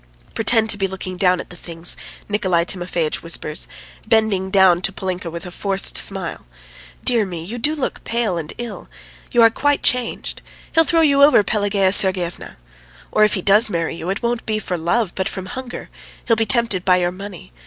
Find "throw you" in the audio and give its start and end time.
10.85-11.21